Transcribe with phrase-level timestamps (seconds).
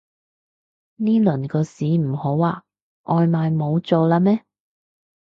[0.95, 2.63] 呢輪個市唔好啊？
[3.03, 4.43] 外賣冇做喇咩